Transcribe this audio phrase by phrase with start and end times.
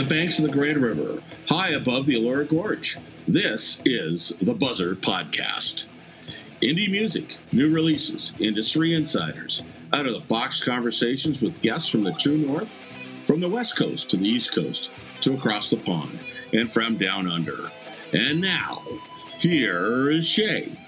[0.00, 2.96] the banks of the Great River, high above the Elora Gorge.
[3.28, 5.84] This is the Buzzr Podcast.
[6.62, 9.60] Indie music, new releases, industry insiders,
[9.92, 12.80] out of the box conversations with guests from the true north,
[13.26, 14.88] from the west coast to the east coast,
[15.20, 16.18] to across the pond,
[16.54, 17.70] and from down under.
[18.14, 18.82] And now,
[19.38, 20.78] here is Shay.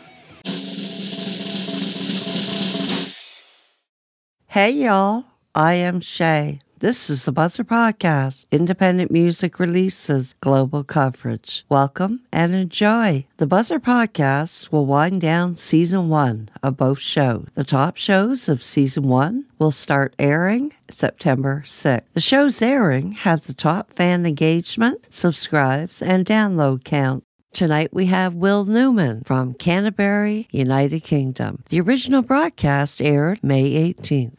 [4.47, 5.27] Hey, y'all.
[5.55, 6.61] I am Shay.
[6.83, 11.64] This is the Buzzr Podcast, independent music releases, global coverage.
[11.68, 13.25] Welcome and enjoy.
[13.36, 17.46] The Buzzr Podcast will wind down season one of both shows.
[17.55, 22.03] The top shows of season one will start airing September 6th.
[22.14, 27.22] The show's airing has the top fan engagement, subscribes, and download count.
[27.53, 31.63] Tonight we have Will Newman from Canterbury, United Kingdom.
[31.69, 34.34] The original broadcast aired May 18th.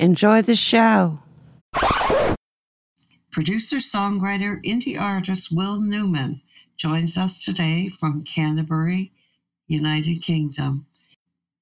[0.00, 1.18] Enjoy the show.
[3.32, 6.42] Producer, songwriter, indie artist Will Newman
[6.76, 9.10] joins us today from Canterbury,
[9.66, 10.84] United Kingdom.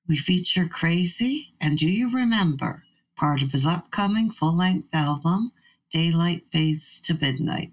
[0.08, 2.82] We feature Crazy and Do You Remember,
[3.14, 5.52] part of his upcoming full length album,
[5.92, 7.70] Daylight Fades to Midnight.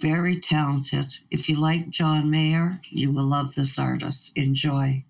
[0.00, 1.16] Very talented.
[1.28, 4.30] If you like John Mayer, you will love this artist.
[4.36, 5.04] Enjoy.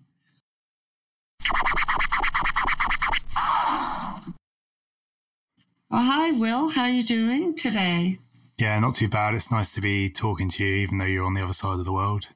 [5.91, 6.69] Well, hi, Will.
[6.69, 8.17] How are you doing today?
[8.57, 9.35] Yeah, not too bad.
[9.35, 11.83] It's nice to be talking to you, even though you're on the other side of
[11.83, 12.29] the world.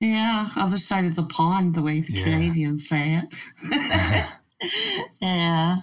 [0.00, 2.24] Yeah, other side of the pond, the way the yeah.
[2.24, 4.26] Canadians say it.
[5.20, 5.76] yeah,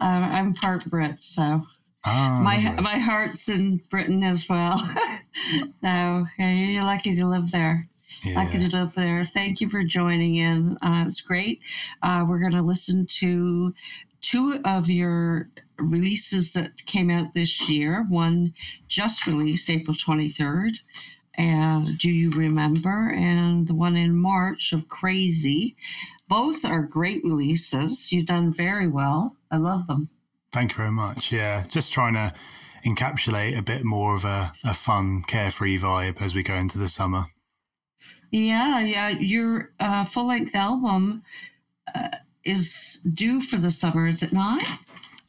[0.00, 1.62] um, I'm part Brit, so
[2.04, 2.82] oh, my right.
[2.82, 4.78] my heart's in Britain as well.
[5.56, 7.88] so yeah, you're lucky to live there.
[8.24, 8.42] Yeah.
[8.42, 9.24] Lucky to live there.
[9.24, 10.78] Thank you for joining in.
[10.82, 11.60] Uh, it's great.
[12.02, 13.72] Uh, we're going to listen to
[14.20, 15.48] two of your
[15.80, 18.06] releases that came out this year.
[18.08, 18.54] One
[18.88, 20.72] just released April 23rd,
[21.34, 23.12] and Do You Remember?
[23.16, 25.76] And the one in March of Crazy.
[26.28, 28.12] Both are great releases.
[28.12, 29.36] You've done very well.
[29.50, 30.08] I love them.
[30.52, 31.32] Thank you very much.
[31.32, 32.32] Yeah, just trying to
[32.84, 36.88] encapsulate a bit more of a, a fun, carefree vibe as we go into the
[36.88, 37.26] summer.
[38.30, 39.08] Yeah, yeah.
[39.08, 41.22] Your uh, full length album
[41.94, 42.08] uh,
[42.44, 44.62] is due for the summer, is it not?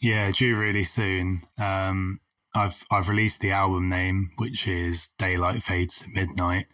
[0.01, 1.41] Yeah, due really soon.
[1.59, 2.19] Um,
[2.53, 6.67] I've I've released the album name, which is Daylight Fades to Midnight,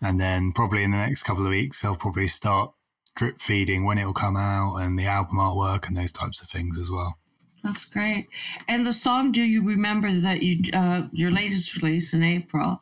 [0.00, 2.72] and then probably in the next couple of weeks, I'll probably start
[3.16, 6.48] drip feeding when it will come out and the album artwork and those types of
[6.48, 7.16] things as well.
[7.62, 8.28] That's great.
[8.68, 12.80] And the song "Do You Remember" that you uh, your latest release in April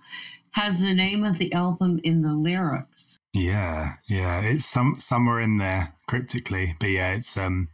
[0.50, 3.19] has the name of the album in the lyrics.
[3.32, 7.69] Yeah, yeah, it's some somewhere in there cryptically, but yeah, it's um,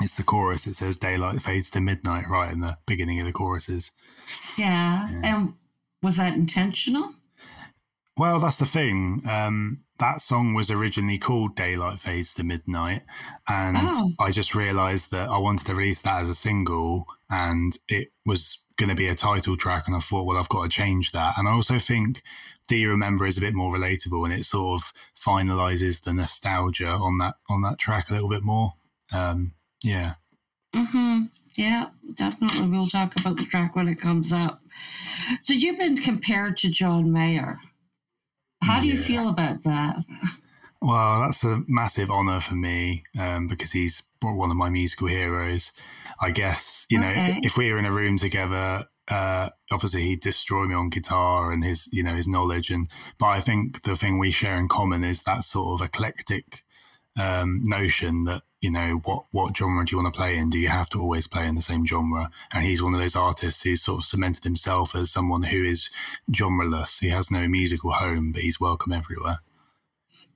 [0.00, 0.66] it's the chorus.
[0.66, 3.90] It says "Daylight fades to midnight" right in the beginning of the choruses.
[4.56, 5.20] Yeah, yeah.
[5.22, 5.54] and
[6.02, 7.14] was that intentional?
[8.16, 9.22] Well, that's the thing.
[9.26, 13.02] Um, that song was originally called Daylight Fades to Midnight.
[13.48, 14.12] And oh.
[14.18, 18.64] I just realized that I wanted to release that as a single and it was
[18.76, 19.84] going to be a title track.
[19.86, 21.34] And I thought, well, I've got to change that.
[21.38, 22.22] And I also think
[22.66, 26.88] Do You Remember is a bit more relatable and it sort of finalizes the nostalgia
[26.88, 28.74] on that on that track a little bit more.
[29.12, 30.14] Um, yeah.
[30.74, 31.24] Mm-hmm.
[31.54, 32.68] Yeah, definitely.
[32.68, 34.62] We'll talk about the track when it comes up.
[35.42, 37.58] So you've been compared to John Mayer.
[38.62, 39.96] How do you feel about that?
[40.82, 45.72] Well, that's a massive honor for me um, because he's one of my musical heroes.
[46.20, 47.14] I guess you okay.
[47.14, 51.52] know if we were in a room together, uh, obviously he'd destroy me on guitar
[51.52, 54.68] and his you know his knowledge and but I think the thing we share in
[54.68, 56.64] common is that sort of eclectic
[57.20, 60.50] um, notion that you know what what genre do you want to play in?
[60.50, 62.30] Do you have to always play in the same genre?
[62.52, 65.90] And he's one of those artists who's sort of cemented himself as someone who is
[66.30, 67.00] genreless.
[67.00, 69.38] He has no musical home, but he's welcome everywhere.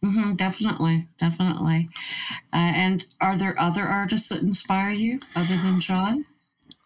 [0.03, 1.89] Mm-hmm, definitely, definitely.
[2.53, 6.27] Uh, and are there other artists that inspire you other than John?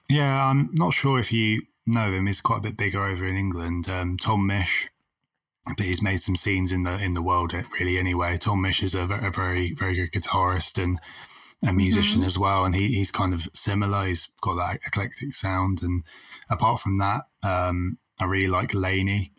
[0.08, 2.26] Yeah, I'm not sure if you know him.
[2.26, 3.88] He's quite a bit bigger over in England.
[3.88, 4.88] Um, Tom Misch
[5.66, 8.38] but he's made some scenes in the in the world uh, really anyway.
[8.38, 10.98] Tom Misch is a, a very very good guitarist and
[11.66, 12.26] a musician mm-hmm.
[12.26, 14.06] as well, and he, he's kind of similar.
[14.06, 16.04] He's got that eclectic sound, and
[16.48, 19.32] apart from that, um, I really like LANY.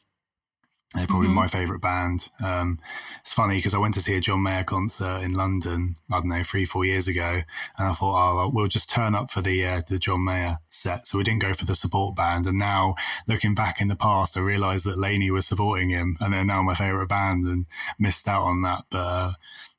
[0.96, 1.36] They're probably mm-hmm.
[1.36, 2.30] my favorite band.
[2.44, 2.80] Um,
[3.22, 5.96] it's funny because I went to see a John Mayer concert in London.
[6.12, 7.44] I don't know three, four years ago,
[7.78, 11.06] and I thought, oh, we'll just turn up for the uh, the John Mayer set.
[11.06, 12.48] So we didn't go for the support band.
[12.48, 12.96] And now,
[13.28, 16.64] looking back in the past, I realised that LANY was supporting him, and they're now
[16.64, 17.68] my favorite band, and
[18.00, 18.86] missed out on that.
[18.90, 19.34] But uh,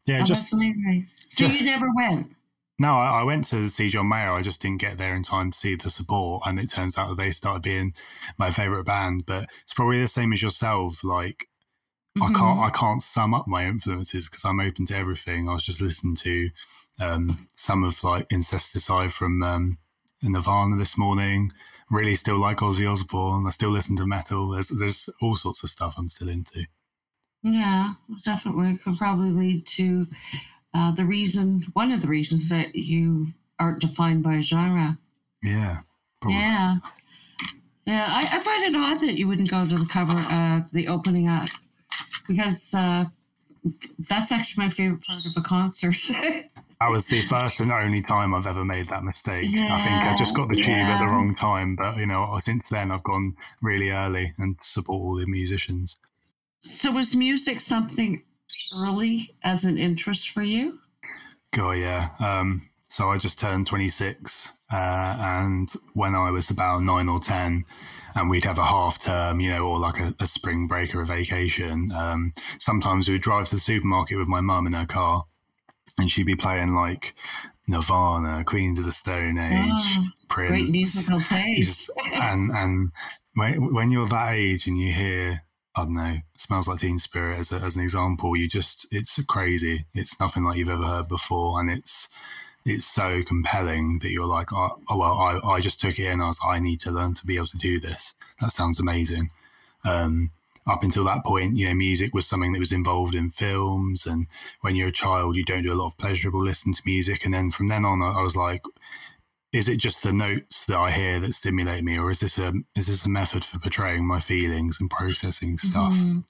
[0.06, 0.50] yeah, oh, just.
[0.50, 0.58] So
[1.36, 2.36] just, you never went.
[2.80, 4.32] No, I, I, went to see John Mayer.
[4.32, 7.10] I just didn't get there in time to see the support, and it turns out
[7.10, 7.92] that they started being
[8.38, 9.26] my favorite band.
[9.26, 11.04] But it's probably the same as yourself.
[11.04, 11.46] Like
[12.16, 12.22] mm-hmm.
[12.22, 15.46] I can't I can't sum up my influences because I'm open to everything.
[15.46, 16.48] I was just listening to
[16.98, 19.76] um, some of like Incesticide from um,
[20.22, 21.52] Nirvana this morning.
[21.90, 23.46] Really, still like Ozzy Osbourne.
[23.46, 24.48] I still listen to metal.
[24.48, 26.64] There's there's all sorts of stuff I'm still into.
[27.42, 27.92] Yeah,
[28.24, 30.06] definitely could probably lead to
[30.74, 33.28] uh, the reason, one of the reasons that you
[33.58, 34.98] aren't defined by a genre.
[35.42, 35.80] Yeah.
[36.20, 36.38] Probably.
[36.38, 36.76] Yeah.
[37.86, 40.86] Yeah, I, I, find it odd that you wouldn't go to the cover, uh, the
[40.86, 41.48] opening up,
[42.28, 43.06] because uh,
[44.08, 45.96] that's actually my favorite part of a concert.
[46.08, 49.48] that was the first and only time I've ever made that mistake.
[49.50, 50.90] Yeah, I think I just got the tube yeah.
[50.90, 55.02] at the wrong time, but you know, since then I've gone really early and support
[55.02, 55.96] all the musicians.
[56.60, 58.22] So was music something
[58.78, 60.78] early as an interest for you?
[61.52, 62.10] God, yeah.
[62.20, 67.64] Um, so I just turned 26, uh, and when I was about nine or 10,
[68.14, 71.02] and we'd have a half term, you know, or like a, a spring break or
[71.02, 71.92] a vacation.
[71.92, 75.26] Um, sometimes we would drive to the supermarket with my mum in her car,
[75.98, 77.14] and she'd be playing like
[77.68, 81.90] Nirvana, Queens of the Stone Age, oh, Prince, great musical taste.
[82.12, 82.90] and and
[83.34, 85.42] when when you're that age and you hear
[85.76, 88.36] I don't know, smells like Teen Spirit as, a, as an example.
[88.36, 89.86] You just, it's crazy.
[89.94, 91.60] It's nothing like you've ever heard before.
[91.60, 92.08] And it's,
[92.64, 96.20] it's so compelling that you're like, oh, oh well, I, I just took it in.
[96.20, 98.14] I was, I need to learn to be able to do this.
[98.40, 99.30] That sounds amazing.
[99.84, 100.32] Um,
[100.66, 104.06] up until that point, you know, music was something that was involved in films.
[104.06, 104.26] And
[104.60, 107.24] when you're a child, you don't do a lot of pleasurable listening to music.
[107.24, 108.62] And then from then on, I, I was like,
[109.52, 112.52] is it just the notes that I hear that stimulate me, or is this a
[112.76, 115.92] is this a method for portraying my feelings and processing stuff?
[115.92, 116.20] Mm-hmm.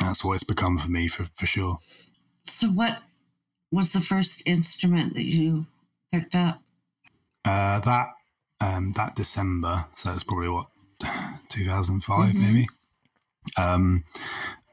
[0.00, 1.78] That's what it's become for me, for for sure.
[2.46, 2.98] So, what
[3.70, 5.66] was the first instrument that you
[6.12, 6.62] picked up?
[7.44, 8.08] Uh, that
[8.60, 10.68] um, that December, so it's probably what
[11.50, 12.42] 2005, mm-hmm.
[12.42, 12.68] maybe.
[13.56, 14.04] Um,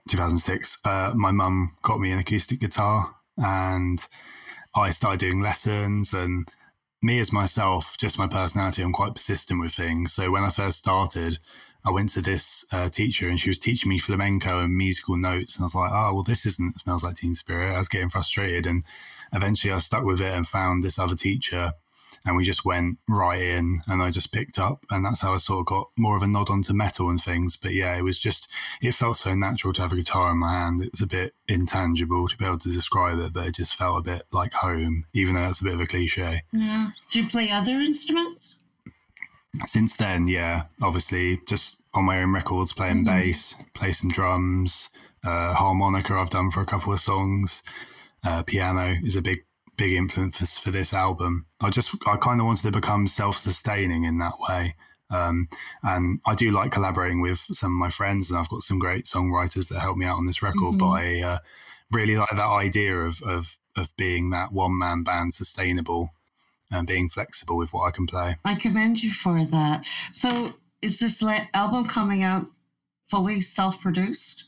[0.10, 0.80] 2006.
[0.86, 4.06] Uh, my mum got me an acoustic guitar, and
[4.75, 6.48] I started doing lessons and
[7.06, 10.13] me as myself, just my personality, I'm quite persistent with things.
[10.13, 11.38] So when I first started,
[11.86, 15.56] I went to this uh, teacher and she was teaching me flamenco and musical notes.
[15.56, 17.75] And I was like, oh, well, this isn't Smells Like Teen Spirit.
[17.75, 18.66] I was getting frustrated.
[18.66, 18.84] And
[19.31, 21.74] eventually I stuck with it and found this other teacher
[22.25, 25.38] and we just went right in and I just picked up and that's how I
[25.38, 27.56] sort of got more of a nod onto metal and things.
[27.56, 28.48] But yeah, it was just
[28.81, 30.83] it felt so natural to have a guitar in my hand.
[30.83, 34.00] It was a bit intangible to be able to describe it, but it just felt
[34.00, 36.44] a bit like home, even though that's a bit of a cliche.
[36.51, 36.89] Yeah.
[37.12, 38.56] Do you play other instruments?
[39.66, 43.19] Since then, yeah, obviously just on my own records, playing mm-hmm.
[43.19, 44.89] bass, play some drums,
[45.24, 47.63] uh, harmonica I've done for a couple of songs.
[48.24, 49.45] Uh, piano is a big
[49.77, 51.45] big influence for this album.
[51.62, 54.75] I just I kind of wanted to become self sustaining in that way.
[55.12, 55.50] Um,
[55.83, 59.06] and I do like collaborating with some of my friends, and I've got some great
[59.06, 60.75] songwriters that help me out on this record.
[60.75, 60.77] Mm-hmm.
[60.77, 61.39] But I uh,
[61.92, 66.12] really like that idea of of of being that one man band, sustainable,
[66.71, 68.36] and being flexible with what I can play.
[68.45, 69.86] I commend you for that.
[70.13, 71.21] So, is this
[71.54, 72.48] album coming out
[73.10, 74.45] fully self produced?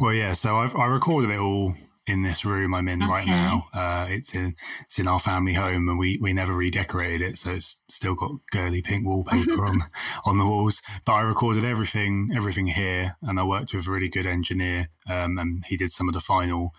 [0.00, 0.32] Well, yeah.
[0.32, 1.74] So I've I recorded it all
[2.06, 3.10] in this room I'm in okay.
[3.10, 3.64] right now.
[3.72, 7.52] Uh, it's in it's in our family home, and we we never redecorated it, so
[7.52, 9.80] it's still got girly pink wallpaper on
[10.24, 10.82] on the walls.
[11.04, 15.38] But I recorded everything everything here, and I worked with a really good engineer, um,
[15.38, 16.72] and he did some of the final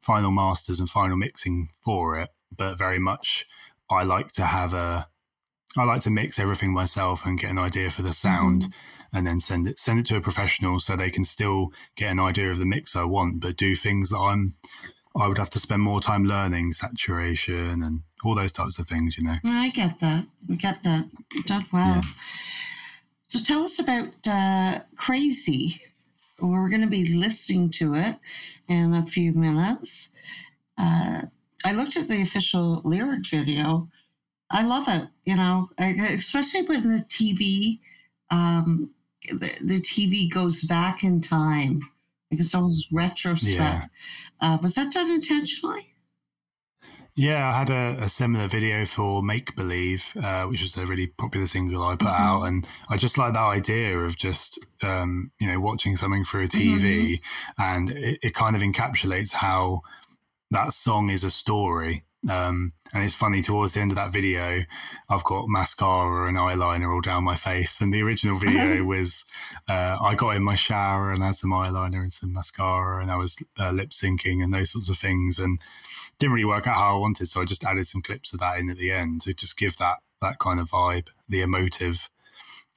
[0.00, 2.30] final masters and final mixing for it.
[2.54, 3.46] But very much,
[3.90, 5.08] I like to have a
[5.76, 8.62] I like to mix everything myself and get an idea for the sound.
[8.62, 8.70] Mm-hmm
[9.14, 12.20] and then send it send it to a professional so they can still get an
[12.20, 14.54] idea of the mix I want, but do things that I'm
[15.16, 19.16] I would have to spend more time learning saturation and all those types of things,
[19.16, 19.36] you know.
[19.44, 20.26] I get that.
[20.50, 21.08] I get that.
[21.46, 21.96] Done well.
[21.96, 22.02] Yeah.
[23.28, 25.80] So tell us about uh, Crazy.
[26.40, 28.16] We're going to be listening to it
[28.68, 30.08] in a few minutes.
[30.76, 31.22] Uh,
[31.64, 33.88] I looked at the official lyric video.
[34.50, 37.78] I love it, you know, especially with the TV
[38.30, 38.90] um,
[39.28, 41.80] the, the TV goes back in time.
[42.30, 43.54] Like it's almost retrospect.
[43.54, 43.86] Yeah.
[44.40, 45.94] Uh, was that done intentionally?
[47.16, 51.06] Yeah, I had a, a similar video for Make Believe, uh, which was a really
[51.06, 52.22] popular single I put mm-hmm.
[52.22, 56.44] out, and I just like that idea of just um, you know watching something through
[56.44, 57.62] a TV, mm-hmm.
[57.62, 59.82] and it, it, kind of encapsulates how
[60.50, 64.64] that song is a story, Um, and it's funny towards the end of that video,
[65.08, 67.80] I've got mascara and eyeliner all down my face.
[67.80, 69.24] And the original video was
[69.68, 73.16] uh, I got in my shower and had some eyeliner and some mascara, and I
[73.16, 75.60] was uh, lip syncing and those sorts of things, and
[76.18, 77.28] didn't really work out how I wanted.
[77.28, 79.76] So I just added some clips of that in at the end to just give
[79.78, 82.08] that that kind of vibe, the emotive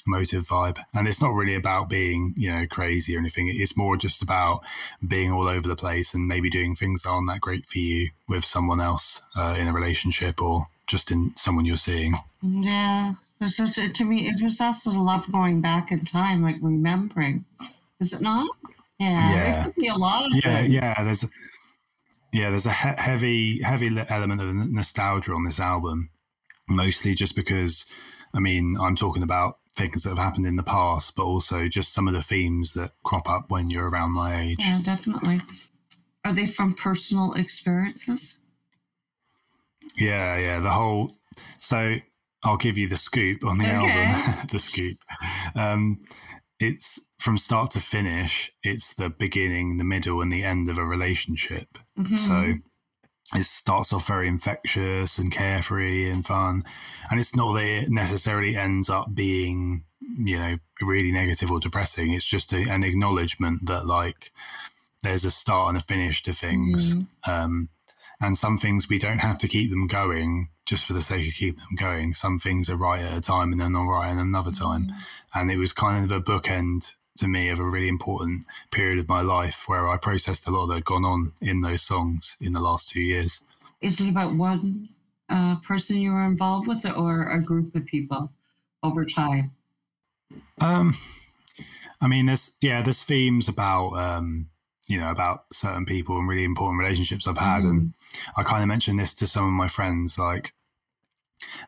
[0.08, 0.78] motive vibe.
[0.94, 3.48] And it's not really about being, you know, crazy or anything.
[3.48, 4.62] It's more just about
[5.06, 8.10] being all over the place and maybe doing things that aren't that great for you
[8.28, 12.16] with someone else uh, in a relationship or just in someone you're seeing.
[12.42, 13.14] Yeah.
[13.42, 17.46] to me, it was also love going back in time, like remembering.
[18.00, 18.50] Is it not?
[19.00, 19.32] Yeah.
[19.34, 19.54] yeah.
[19.54, 20.74] There could be a lot of Yeah, things.
[20.74, 21.04] yeah.
[21.04, 21.26] There's
[22.34, 26.10] yeah, there's a he- heavy, heavy element of nostalgia on this album,
[26.68, 27.86] mostly just because,
[28.34, 31.94] I mean, I'm talking about things that have happened in the past, but also just
[31.94, 34.58] some of the themes that crop up when you're around my age.
[34.60, 35.42] Yeah, definitely.
[36.26, 38.38] Are they from personal experiences?
[39.96, 40.60] Yeah, yeah.
[40.60, 41.12] The whole.
[41.60, 41.96] So
[42.44, 43.76] I'll give you the scoop on the okay.
[43.76, 44.48] album.
[44.52, 44.98] the scoop.
[45.56, 46.02] Um,
[46.60, 48.52] it's from start to finish.
[48.64, 51.78] It's the beginning, the middle, and the end of a relationship.
[51.98, 52.16] Mm-hmm.
[52.16, 52.54] So
[53.36, 56.64] it starts off very infectious and carefree and fun.
[57.12, 59.84] And it's not that it necessarily ends up being
[60.18, 62.14] you know really negative or depressing.
[62.14, 64.32] It's just a, an acknowledgement that like
[65.04, 66.96] there's a start and a finish to things.
[66.96, 67.32] Mm-hmm.
[67.32, 67.70] um,
[68.20, 71.36] and some things we don't have to keep them going just for the sake of
[71.36, 72.14] keeping them going.
[72.16, 74.88] Some things are right at a time and they're not right at another time.
[74.88, 75.40] Mm-hmm.
[75.40, 79.08] and it was kind of a bookend to me of a really important period of
[79.08, 82.54] my life where I processed a lot that had gone on in those songs in
[82.54, 83.40] the last two years.
[83.82, 84.90] Is it about one
[85.30, 88.32] uh, person you were involved with or a group of people
[88.82, 89.52] over time?
[90.60, 90.96] Um,
[92.02, 94.50] I mean, there's, yeah, there's themes about, um,
[94.88, 97.64] you know, about certain people and really important relationships I've had.
[97.64, 97.70] Mm.
[97.70, 97.94] And
[98.36, 100.54] I kind of mentioned this to some of my friends, like,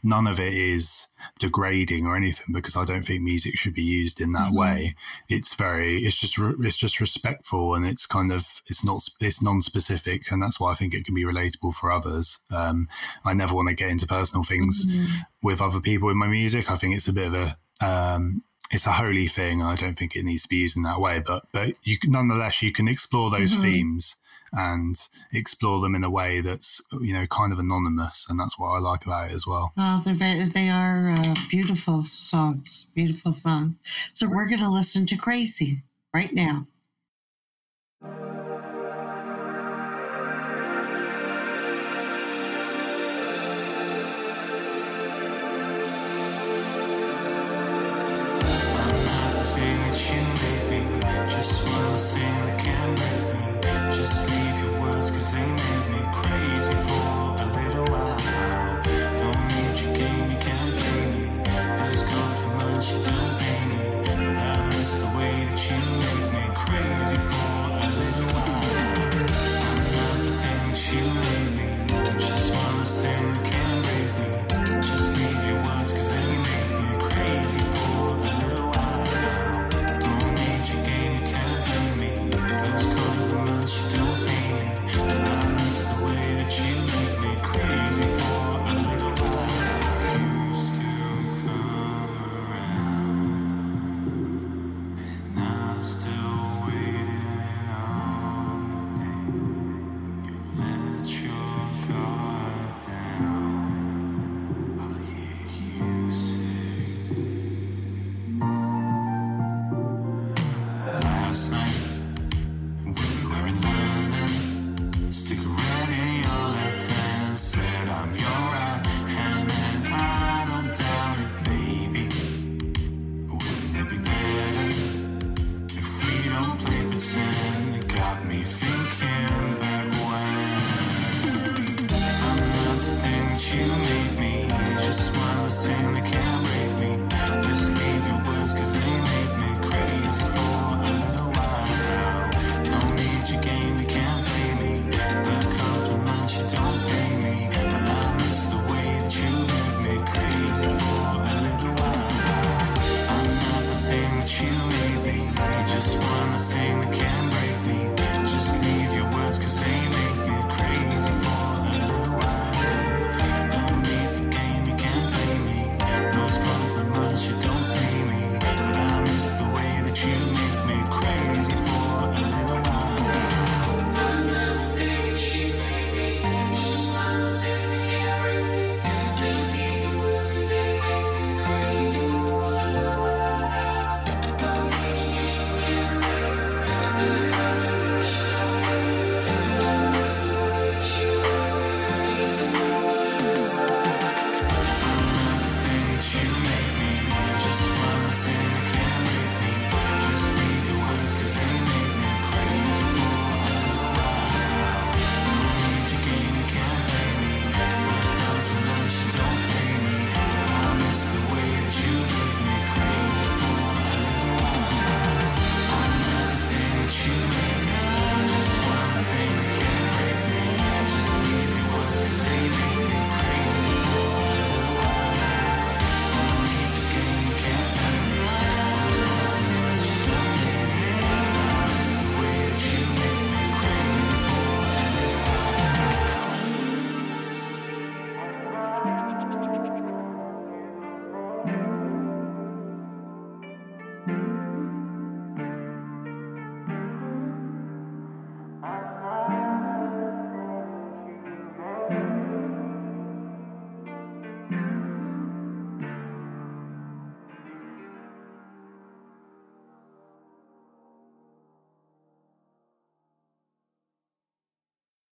[0.03, 1.07] none of it is
[1.39, 4.59] degrading or anything because I don't think music should be used in that mm-hmm.
[4.59, 4.95] way.
[5.27, 10.31] It's very, it's just, it's just respectful and it's kind of, it's not, it's non-specific,
[10.31, 12.37] and that's why I think it can be relatable for others.
[12.51, 12.87] Um,
[13.23, 15.21] I never want to get into personal things mm-hmm.
[15.41, 16.71] with other people in my music.
[16.71, 19.61] I think it's a bit of a, um, it's a holy thing.
[19.61, 22.61] I don't think it needs to be used in that way, but but you nonetheless
[22.61, 23.63] you can explore those mm-hmm.
[23.63, 24.15] themes
[24.53, 24.95] and
[25.33, 28.79] explore them in a way that's you know kind of anonymous and that's what i
[28.79, 29.73] like about it as well.
[29.77, 33.75] Well they're very, they are uh, beautiful songs beautiful songs.
[34.13, 36.67] So we're going to listen to crazy right now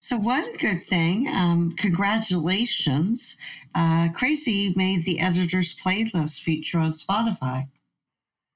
[0.08, 3.36] So one good thing, um, congratulations,
[3.76, 7.68] uh, Crazy made the editor's playlist feature on Spotify.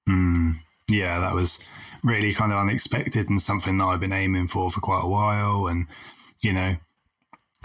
[0.08, 0.54] Mm,
[0.88, 1.60] yeah, that was
[2.06, 5.68] really kind of unexpected and something that I've been aiming for for quite a while.
[5.68, 5.88] And
[6.40, 6.78] you know,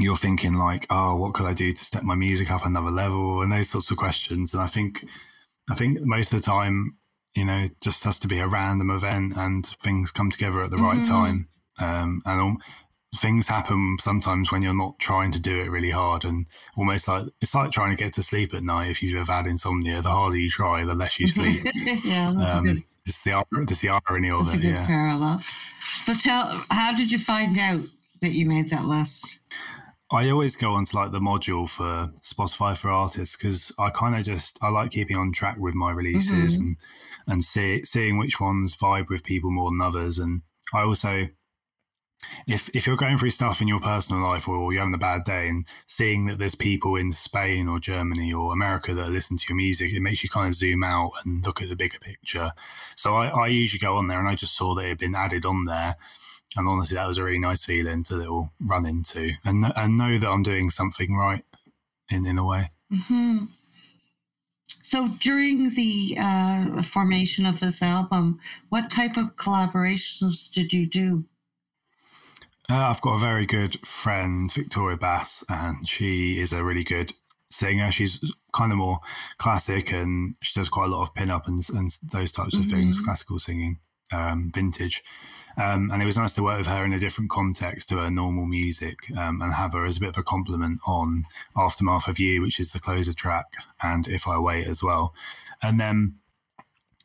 [0.00, 3.40] you're thinking like, oh, what could I do to step my music up another level,
[3.40, 4.52] and those sorts of questions.
[4.52, 5.06] And I think,
[5.70, 6.96] I think most of the time,
[7.36, 10.76] you know, just has to be a random event and things come together at the
[10.76, 10.98] mm-hmm.
[10.98, 11.48] right time.
[11.78, 12.58] Um, and
[13.14, 16.46] things happen sometimes when you're not trying to do it really hard and
[16.76, 19.46] almost like it's like trying to get to sleep at night if you've ever had
[19.46, 21.64] insomnia the harder you try the less you sleep
[22.04, 24.86] yeah that's um, good, it's the it's the irony of that's it a good yeah
[24.86, 25.40] parallel
[26.04, 27.80] so tell how did you find out
[28.20, 29.38] that you made that list
[30.08, 34.24] I always go onto like the module for Spotify for artists because I kind of
[34.24, 36.62] just I like keeping on track with my releases mm-hmm.
[36.62, 36.76] and
[37.26, 40.20] and see, seeing which ones vibe with people more than others.
[40.20, 40.42] And
[40.72, 41.26] I also
[42.46, 45.24] if if you're going through stuff in your personal life or you're having a bad
[45.24, 49.44] day and seeing that there's people in Spain or Germany or America that listen to
[49.48, 52.52] your music, it makes you kind of zoom out and look at the bigger picture.
[52.94, 55.14] So I, I usually go on there and I just saw that it had been
[55.14, 55.96] added on there.
[56.56, 60.18] And honestly, that was a really nice feeling to little run into and and know
[60.18, 61.44] that I'm doing something right
[62.10, 62.70] in in a way.
[62.92, 63.46] Mm-hmm.
[64.82, 71.24] So during the uh, formation of this album, what type of collaborations did you do?
[72.68, 77.12] Uh, I've got a very good friend, Victoria Bass, and she is a really good
[77.50, 77.92] singer.
[77.92, 78.18] She's
[78.52, 78.98] kind of more
[79.38, 82.70] classic, and she does quite a lot of pin-up and, and those types of mm-hmm.
[82.70, 83.78] things, classical singing,
[84.12, 85.04] um, vintage.
[85.56, 88.10] Um, and it was nice to work with her in a different context to her
[88.10, 91.24] normal music um, and have her as a bit of a compliment on
[91.56, 93.46] Aftermath of You, which is the closer track,
[93.82, 95.14] and If I Wait as well.
[95.62, 96.16] And then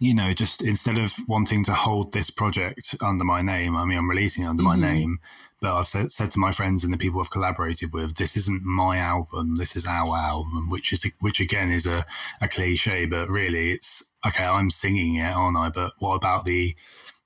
[0.02, 4.00] you know, just instead of wanting to hold this project under my name, I mean,
[4.00, 4.82] I'm releasing it under mm-hmm.
[4.82, 5.20] my name,
[5.62, 8.64] but I've said, said, to my friends and the people I've collaborated with, this isn't
[8.64, 12.04] my album, this is our album, which is which again is a,
[12.42, 14.44] a cliche, but really it's okay.
[14.44, 15.70] I'm singing it, aren't I?
[15.70, 16.76] But what about the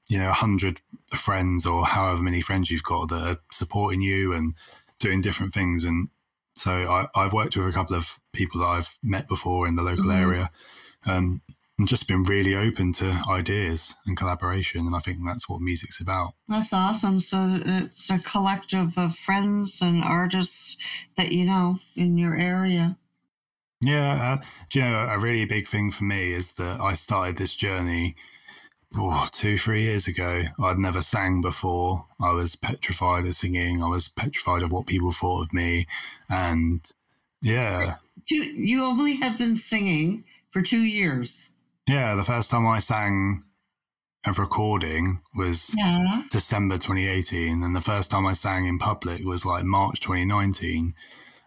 [0.09, 0.81] you know hundred
[1.15, 4.53] friends or however many friends you've got that are supporting you and
[4.99, 5.85] doing different things?
[5.85, 6.09] And
[6.55, 9.81] so I, have worked with a couple of people that I've met before in the
[9.81, 10.23] local mm-hmm.
[10.23, 10.51] area.
[11.05, 11.41] Um,
[11.77, 14.81] and just been really open to ideas and collaboration.
[14.81, 16.33] And I think that's what music's about.
[16.47, 17.19] That's awesome.
[17.19, 20.77] So it's a collective of friends and artists
[21.17, 22.97] that you know in your area.
[23.81, 27.55] Yeah, uh, you know, a really big thing for me is that I started this
[27.55, 28.15] journey
[28.97, 30.43] oh, two, three years ago.
[30.59, 32.05] I'd never sang before.
[32.21, 33.83] I was petrified of singing.
[33.83, 35.87] I was petrified of what people thought of me.
[36.29, 36.89] And
[37.41, 37.95] yeah.
[38.27, 41.45] You only have been singing for two years.
[41.87, 43.43] Yeah, the first time I sang
[44.25, 46.23] a recording was yeah.
[46.31, 50.95] December 2018, and the first time I sang in public was like March 2019.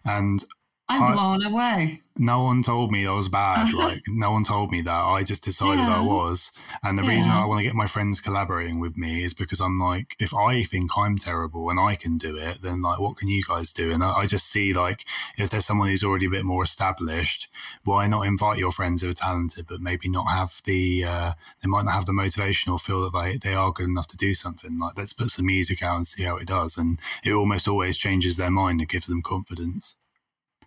[0.04, 0.44] And
[0.88, 3.68] I'm I, blown away no one told me I was bad.
[3.78, 4.90] Like no one told me that.
[4.90, 5.98] I just decided yeah.
[5.98, 6.50] I was.
[6.82, 7.10] And the yeah.
[7.10, 10.34] reason I want to get my friends collaborating with me is because I'm like, if
[10.34, 13.72] I think I'm terrible and I can do it, then like, what can you guys
[13.72, 13.92] do?
[13.92, 15.04] And I, I just see like,
[15.36, 17.48] if there's someone who's already a bit more established,
[17.84, 21.68] why not invite your friends who are talented, but maybe not have the, uh, they
[21.68, 24.34] might not have the motivation or feel that they, they are good enough to do
[24.34, 24.78] something.
[24.78, 26.76] Like, let's put some music out and see how it does.
[26.76, 29.94] And it almost always changes their mind and gives them confidence.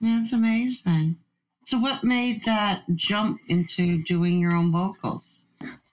[0.02, 1.18] That's amazing.
[1.68, 5.38] So, what made that jump into doing your own vocals?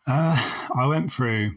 [0.06, 1.52] Uh, I went through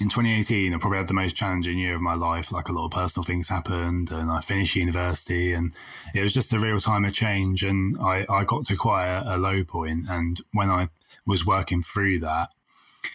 [0.00, 0.74] in 2018.
[0.74, 2.52] I probably had the most challenging year of my life.
[2.52, 5.74] Like a lot of personal things happened, and I finished university, and
[6.14, 7.62] it was just a real time of change.
[7.62, 10.04] And I, I got to quite a, a low point.
[10.08, 10.90] And when I
[11.26, 12.50] was working through that,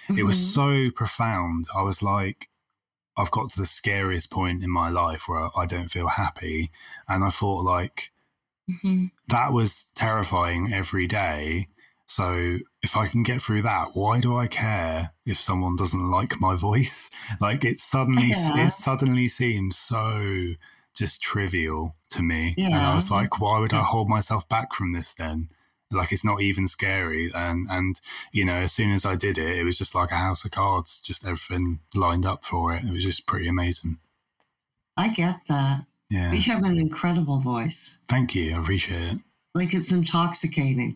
[0.10, 0.17] mm-hmm.
[0.17, 0.88] it was mm-hmm.
[0.89, 1.65] so profound.
[1.76, 2.50] I was like,
[3.15, 6.72] I've got to the scariest point in my life where I don't feel happy.
[7.08, 8.12] And I thought, like,
[8.69, 9.06] Mm-hmm.
[9.28, 11.67] That was terrifying every day.
[12.06, 16.39] So if I can get through that, why do I care if someone doesn't like
[16.39, 17.10] my voice?
[17.41, 18.67] Like it suddenly yeah.
[18.67, 20.54] it suddenly seems so
[20.95, 22.54] just trivial to me.
[22.58, 22.67] Yeah.
[22.67, 25.49] And I was like, why would I hold myself back from this then?
[25.91, 27.32] Like it's not even scary.
[27.34, 27.99] And and
[28.32, 30.52] you know, as soon as I did it, it was just like a house of
[30.52, 32.84] cards, just everything lined up for it.
[32.84, 33.97] It was just pretty amazing.
[34.95, 35.86] I get that.
[36.13, 36.32] Yeah.
[36.32, 37.89] You have an incredible voice.
[38.08, 38.54] Thank you.
[38.56, 39.19] I appreciate it.
[39.56, 40.95] Like it's intoxicating.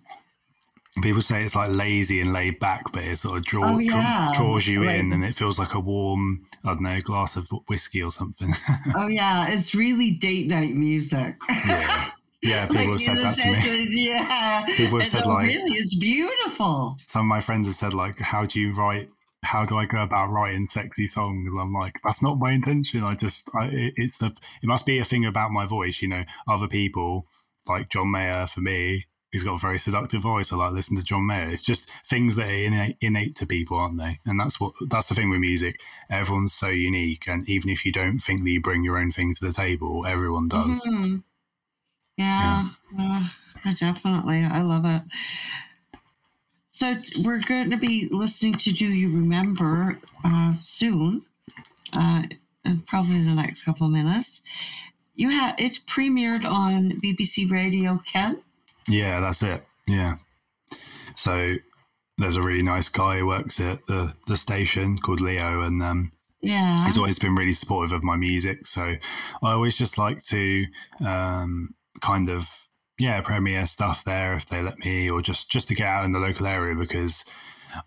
[1.01, 4.29] People say it's like lazy and laid back, but it sort of draw, oh, yeah.
[4.35, 7.35] draw, draws you like, in and it feels like a warm, I don't know, glass
[7.35, 8.53] of whiskey or something.
[8.95, 9.47] oh, yeah.
[9.49, 11.35] It's really date night music.
[11.49, 12.11] yeah.
[12.43, 14.09] Yeah, people like have said that to me.
[14.09, 14.65] yeah.
[14.75, 16.97] People have said, oh, like, really, it's beautiful.
[17.07, 19.09] Some of my friends have said, like, how do you write
[19.47, 21.49] how do I go about writing sexy songs?
[21.57, 23.03] I'm like, that's not my intention.
[23.03, 26.01] I just, I, it, it's the, it must be a thing about my voice.
[26.01, 27.25] You know, other people
[27.65, 30.51] like John Mayer for me, he's got a very seductive voice.
[30.51, 31.49] I like listening to John Mayer.
[31.49, 34.19] It's just things that are innate, innate to people, aren't they?
[34.25, 35.79] And that's what, that's the thing with music.
[36.09, 37.23] Everyone's so unique.
[37.27, 40.05] And even if you don't think that you bring your own thing to the table,
[40.05, 40.85] everyone does.
[40.85, 41.17] Mm-hmm.
[42.17, 43.27] Yeah, yeah.
[43.65, 44.43] Uh, definitely.
[44.43, 45.03] I love it.
[46.77, 51.23] So we're going to be listening to "Do You Remember" uh, soon,
[51.91, 52.21] uh,
[52.85, 54.43] probably the next couple of minutes.
[55.15, 58.43] You have it premiered on BBC Radio Kent.
[58.87, 59.65] Yeah, that's it.
[59.87, 60.17] Yeah.
[61.15, 61.55] So
[62.19, 66.11] there's a really nice guy who works at the the station called Leo, and um,
[66.41, 68.67] yeah, he's always been really supportive of my music.
[68.67, 68.97] So
[69.41, 70.67] I always just like to
[71.03, 72.66] um, kind of
[72.99, 76.11] yeah, premiere stuff there if they let me, or just just to get out in
[76.11, 77.23] the local area because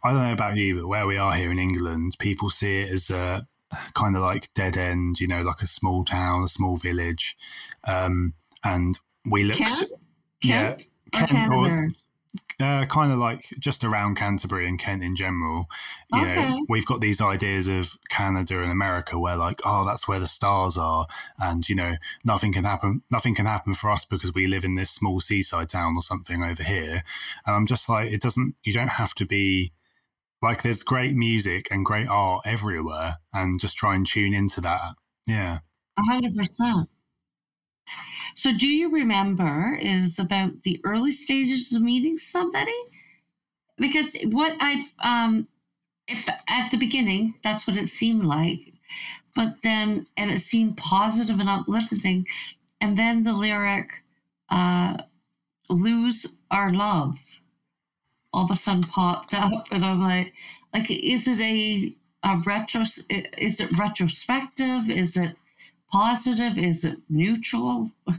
[0.05, 2.93] I don't know about you, but where we are here in England, people see it
[2.93, 3.47] as a
[3.95, 7.37] kind of like dead end, you know, like a small town, a small village,
[7.85, 8.99] um, and
[9.31, 9.91] we looked, Kent?
[10.43, 10.77] yeah,
[11.13, 11.89] Kent, or,
[12.61, 15.67] uh, kind of like just around Canterbury and Kent in general.
[16.13, 16.35] You okay.
[16.35, 20.29] know, we've got these ideas of Canada and America where like, oh, that's where the
[20.29, 21.07] stars are,
[21.39, 23.03] and you know, nothing can happen.
[23.11, 26.43] Nothing can happen for us because we live in this small seaside town or something
[26.43, 27.03] over here.
[27.47, 28.55] And I'm just like, it doesn't.
[28.63, 29.73] You don't have to be
[30.43, 30.63] like.
[30.63, 34.95] There's great music and great art everywhere, and just try and tune into that.
[35.27, 35.61] Yeah,
[35.99, 36.89] hundred percent.
[38.35, 42.73] So, do you remember is about the early stages of meeting somebody?
[43.77, 45.49] Because what I've, um,
[46.09, 48.73] if at the beginning, that's what it seemed like,
[49.35, 52.27] but then, and it seemed positive and uplifting,
[52.81, 53.91] and then the lyric,
[54.51, 54.97] uh,
[55.69, 57.19] lose our love,
[58.33, 60.33] all of a sudden popped up, and I'm like,
[60.75, 62.83] like, is it a, a retro,
[63.39, 64.91] is it retrospective?
[64.91, 65.37] Is it
[65.91, 66.59] positive?
[66.59, 67.91] Is it neutral?
[68.07, 68.13] Uh,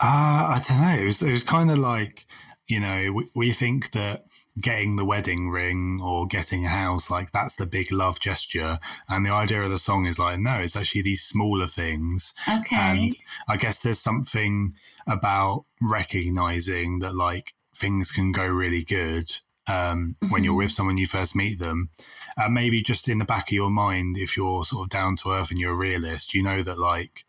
[0.00, 0.96] I don't know.
[1.02, 2.26] It was, it was kind of like,
[2.66, 4.24] you know, we, we think that
[4.60, 8.78] getting the wedding ring or getting a house, like that's the big love gesture.
[9.08, 12.32] And the idea of the song is like, no, it's actually these smaller things.
[12.48, 12.76] Okay.
[12.76, 13.16] And
[13.48, 14.74] I guess there's something
[15.06, 19.32] about recognizing that like things can go really good
[19.70, 20.32] um, mm-hmm.
[20.32, 20.64] when you're mm-hmm.
[20.64, 21.90] with someone you first meet them.
[22.36, 25.32] And maybe just in the back of your mind, if you're sort of down to
[25.32, 27.24] earth and you're a realist, you know that like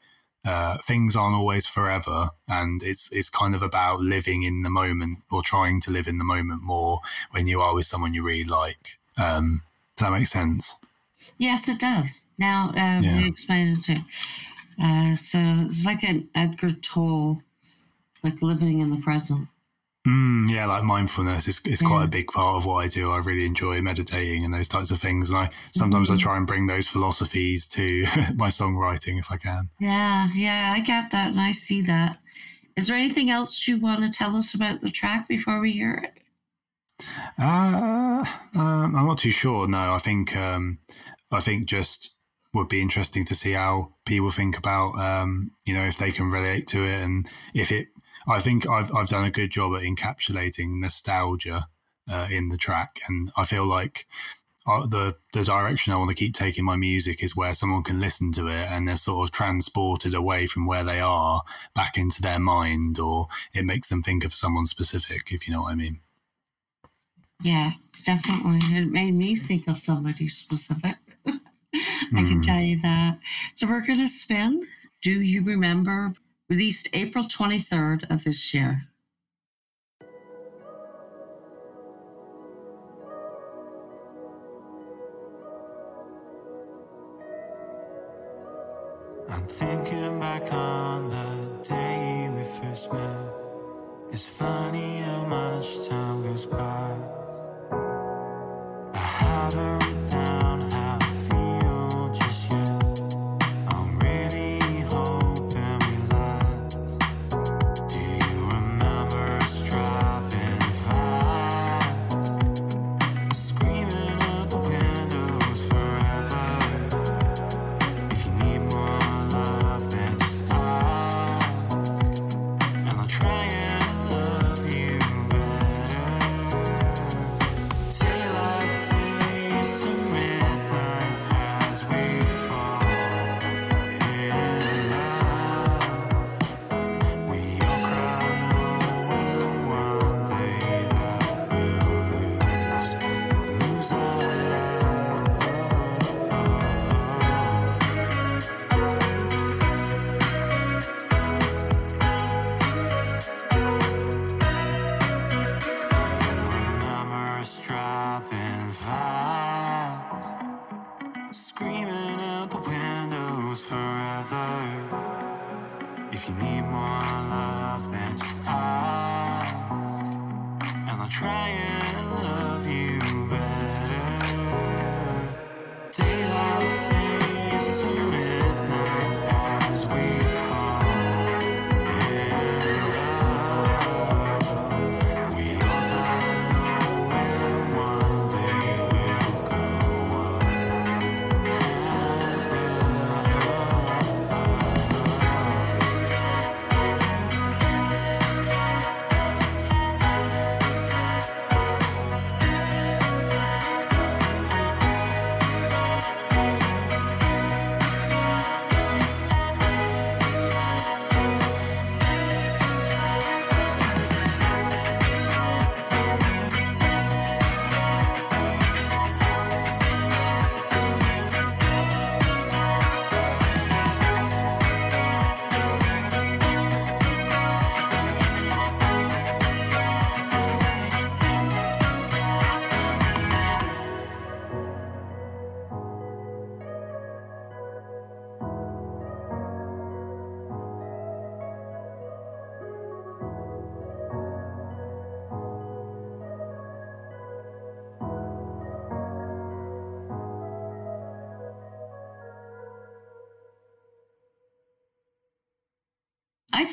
[0.45, 5.19] uh, things aren't always forever, and it's it's kind of about living in the moment
[5.31, 6.99] or trying to live in the moment more
[7.31, 8.97] when you are with someone you really like.
[9.17, 9.63] Um,
[9.95, 10.75] does that make sense?
[11.37, 12.21] Yes, it does.
[12.37, 13.19] Now um, yeah.
[13.19, 14.01] you explain it too.
[14.81, 15.37] Uh, so
[15.69, 17.41] it's like an Eckhart Tolle,
[18.23, 19.47] like living in the present.
[20.07, 23.11] Mm, yeah, like mindfulness is, is quite a big part of what I do.
[23.11, 25.29] I really enjoy meditating and those types of things.
[25.29, 26.17] And I sometimes mm-hmm.
[26.17, 28.01] I try and bring those philosophies to
[28.35, 29.69] my songwriting if I can.
[29.79, 32.17] Yeah, yeah, I get that and I see that.
[32.75, 36.03] Is there anything else you want to tell us about the track before we hear
[36.03, 36.23] it?
[37.37, 39.67] Uh, um, I'm not too sure.
[39.67, 40.79] No, I think um,
[41.31, 42.17] I think just
[42.53, 46.31] would be interesting to see how people think about um, you know if they can
[46.31, 47.87] relate to it and if it
[48.27, 51.67] I think I've I've done a good job at encapsulating nostalgia
[52.09, 54.07] uh, in the track, and I feel like
[54.67, 57.99] uh, the the direction I want to keep taking my music is where someone can
[57.99, 62.21] listen to it and they're sort of transported away from where they are back into
[62.21, 65.75] their mind, or it makes them think of someone specific, if you know what I
[65.75, 65.99] mean.
[67.41, 67.71] Yeah,
[68.05, 68.59] definitely.
[68.77, 70.97] It made me think of somebody specific.
[71.25, 71.39] I
[72.11, 72.43] can mm.
[72.43, 73.17] tell you that.
[73.55, 74.67] So we're going to spin.
[75.01, 76.13] Do you remember
[76.51, 78.85] released April 23rd of this year.
[89.29, 93.27] I'm thinking back on the day we first met.
[94.11, 96.97] It's funny how much time goes by.
[98.93, 99.80] I haven't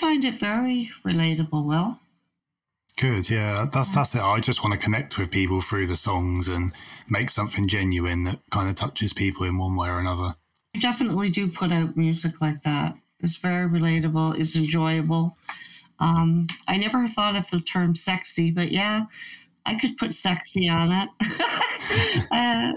[0.08, 2.00] find it very relatable, Will.
[2.96, 4.22] Good, yeah, that's that's it.
[4.22, 6.72] I just want to connect with people through the songs and
[7.10, 10.34] make something genuine that kind of touches people in one way or another.
[10.74, 12.96] I definitely do put out music like that.
[13.20, 15.36] It's very relatable, it's enjoyable.
[15.98, 19.04] Um, I never thought of the term sexy, but yeah,
[19.66, 21.08] I could put sexy on it.
[22.30, 22.72] uh,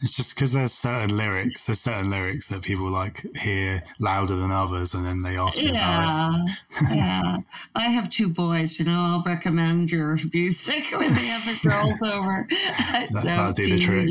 [0.00, 4.50] It's just because there's certain lyrics, there's certain lyrics that people like hear louder than
[4.50, 6.44] others, and then they ask yeah,
[6.90, 7.38] yeah.
[7.74, 12.02] I have two boys, you know, I'll recommend your music when they have the girls
[12.02, 12.46] over.
[13.10, 14.08] no, that'll do the trick.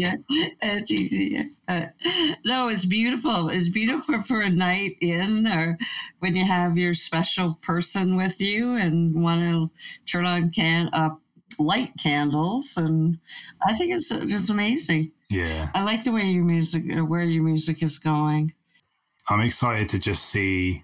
[0.89, 1.49] you.
[1.67, 1.75] Uh.
[1.75, 1.87] Uh,
[2.45, 3.49] no, it's beautiful.
[3.49, 5.77] It's beautiful for a night in or
[6.19, 9.69] when you have your special person with you and want to
[10.05, 11.09] turn on can uh,
[11.59, 12.73] light candles.
[12.77, 13.17] And
[13.65, 15.11] I think it's just amazing.
[15.29, 18.53] Yeah, I like the way your music, uh, where your music is going.
[19.27, 20.83] I'm excited to just see.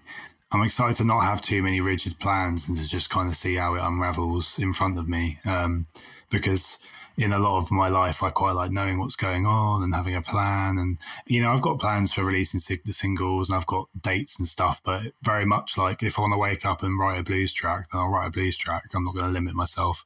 [0.50, 3.54] I'm excited to not have too many rigid plans and to just kind of see
[3.54, 5.38] how it unravels in front of me.
[5.46, 5.86] Um,
[6.28, 6.78] because
[7.16, 10.16] in a lot of my life, I quite like knowing what's going on and having
[10.16, 10.78] a plan.
[10.78, 14.38] And you know, I've got plans for releasing sig- the singles and I've got dates
[14.38, 14.80] and stuff.
[14.84, 17.90] But very much like if I want to wake up and write a blues track,
[17.90, 18.84] then I'll write a blues track.
[18.94, 20.04] I'm not going to limit myself.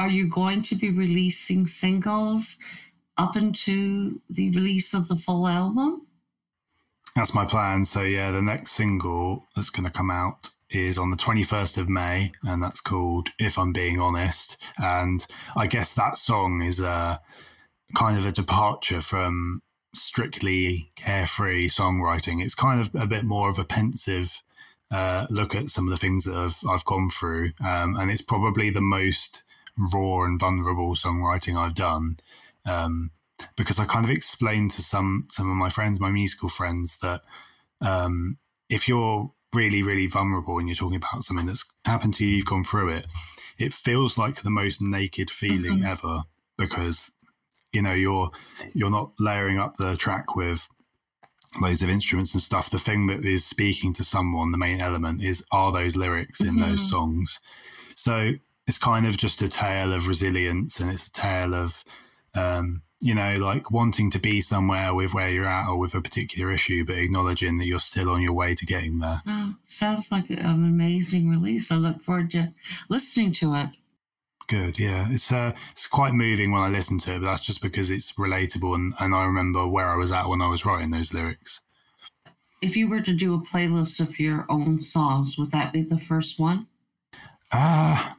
[0.00, 2.56] Are you going to be releasing singles
[3.18, 6.06] up into the release of the full album?
[7.14, 7.84] That's my plan.
[7.84, 11.90] So yeah, the next single that's going to come out is on the 21st of
[11.90, 17.20] May, and that's called "If I'm Being Honest." And I guess that song is a
[17.94, 19.60] kind of a departure from
[19.94, 22.42] strictly carefree songwriting.
[22.42, 24.42] It's kind of a bit more of a pensive
[24.90, 28.22] uh, look at some of the things that I've I've gone through, um, and it's
[28.22, 29.42] probably the most
[29.92, 32.18] raw and vulnerable songwriting I've done.
[32.64, 33.10] Um,
[33.56, 37.22] because I kind of explained to some some of my friends, my musical friends, that
[37.80, 38.38] um,
[38.68, 42.46] if you're really really vulnerable and you're talking about something that's happened to you, you've
[42.46, 43.06] gone through it,
[43.58, 45.86] it feels like the most naked feeling Mhm.
[45.86, 46.22] ever
[46.58, 47.12] because
[47.72, 48.30] you know you're
[48.74, 50.68] you're not layering up the track with
[51.60, 52.70] loads of instruments and stuff.
[52.70, 56.58] The thing that is speaking to someone, the main element, is are those lyrics in
[56.58, 56.90] those Mhm.
[56.90, 57.40] songs.
[57.96, 58.32] So
[58.66, 61.84] it's kind of just a tale of resilience and it's a tale of
[62.34, 66.02] um, you know, like wanting to be somewhere with where you're at or with a
[66.02, 69.22] particular issue, but acknowledging that you're still on your way to getting there.
[69.26, 71.72] Oh, sounds like an amazing release.
[71.72, 72.52] I look forward to
[72.90, 73.70] listening to it.
[74.48, 75.06] Good, yeah.
[75.10, 78.12] It's uh, it's quite moving when I listen to it, but that's just because it's
[78.12, 81.60] relatable and, and I remember where I was at when I was writing those lyrics.
[82.60, 86.00] If you were to do a playlist of your own songs, would that be the
[86.00, 86.66] first one?
[87.52, 88.16] Ah,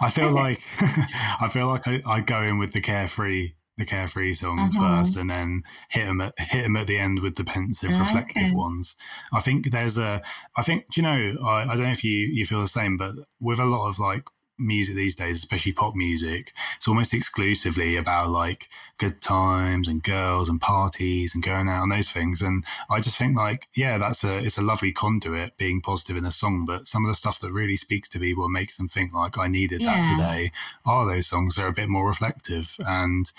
[0.00, 4.34] I feel like I feel like I, I go in with the carefree the carefree
[4.34, 5.00] songs Uh-huh.
[5.00, 7.98] first, and then hit them at hit 'em at the end with the pensive, Okay.
[7.98, 8.94] reflective ones.
[9.32, 10.22] I think there's a.
[10.56, 11.36] I think do you know?
[11.44, 13.98] I, I don't know if you you feel the same, but with a lot of
[13.98, 14.24] like
[14.58, 20.48] music these days, especially pop music, it's almost exclusively about like good times and girls
[20.48, 22.40] and parties and going out and those things.
[22.40, 26.24] And I just think like, yeah, that's a it's a lovely conduit being positive in
[26.24, 28.88] a song, but some of the stuff that really speaks to people and makes them
[28.88, 30.52] think like I needed that today
[30.84, 32.76] are those songs that are a bit more reflective.
[32.86, 33.30] And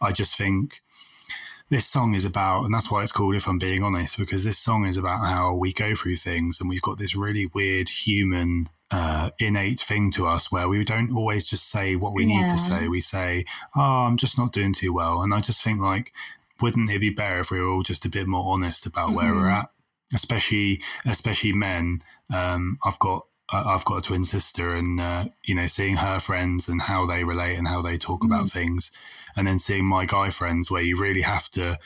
[0.00, 0.82] I just think
[1.70, 4.58] this song is about, and that's why it's called If I'm Being Honest, because this
[4.58, 8.68] song is about how we go through things and we've got this really weird human
[8.90, 12.42] uh, innate thing to us where we don't always just say what we yeah.
[12.42, 12.86] need to say.
[12.86, 16.12] We say, "Oh, I'm just not doing too well," and I just think like,
[16.60, 19.16] wouldn't it be better if we were all just a bit more honest about mm-hmm.
[19.16, 19.62] where we're mm-hmm.
[19.62, 19.70] at,
[20.14, 22.02] especially especially men.
[22.32, 26.68] Um, I've got I've got a twin sister, and uh, you know, seeing her friends
[26.68, 28.32] and how they relate and how they talk mm-hmm.
[28.32, 28.90] about things,
[29.36, 31.78] and then seeing my guy friends, where you really have to,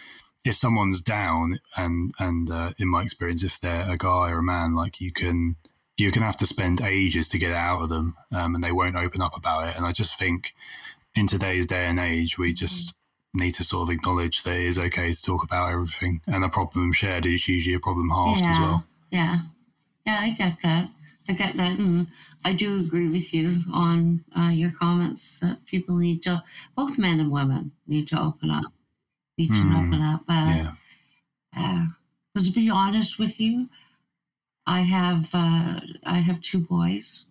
[0.44, 4.42] if someone's down, and and uh, in my experience, if they're a guy or a
[4.42, 5.56] man, like you can
[5.96, 8.72] you can have to spend ages to get it out of them, um, and they
[8.72, 9.76] won't open up about it.
[9.76, 10.54] And I just think
[11.16, 12.94] in today's day and age, we just
[13.34, 16.48] need to sort of acknowledge that it is okay to talk about everything, and a
[16.48, 18.84] problem shared is usually a problem halved yeah, as well.
[19.10, 19.38] Yeah,
[20.06, 20.88] yeah, I get that.
[21.28, 22.06] I get that, and
[22.44, 26.42] I do agree with you on uh, your comments that people need to,
[26.74, 28.72] both men and women, need to open up,
[29.36, 30.22] need to mm, open up.
[30.28, 30.72] Uh, yeah.
[31.56, 31.86] Uh,
[32.42, 33.68] to be honest with you,
[34.66, 37.24] I have uh, I have two boys,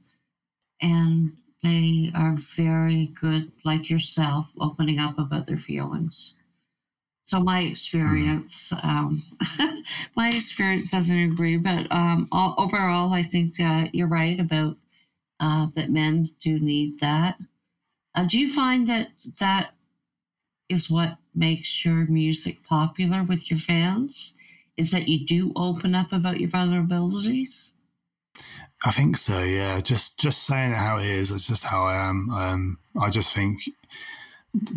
[0.82, 6.34] and they are very good, like yourself, opening up about their feelings.
[7.28, 9.22] So my experience, um,
[10.16, 14.78] my experience doesn't agree, but um, all, overall, I think uh, you're right about
[15.40, 17.38] uh, that men do need that.
[18.16, 19.10] Uh, do you find that
[19.40, 19.74] that
[20.70, 24.34] is what makes your music popular with your fans?
[24.78, 27.66] is that you do open up about your vulnerabilities?
[28.86, 29.44] I think so.
[29.44, 31.32] Yeah, just just saying it how it is.
[31.32, 32.30] It's just how I am.
[32.30, 33.60] Um, I just think